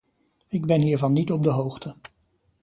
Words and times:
Ik 0.47 0.65
ben 0.65 0.81
hiervan 0.81 1.13
niet 1.13 1.31
op 1.31 1.43
de 1.43 1.49
hoogte. 1.49 1.95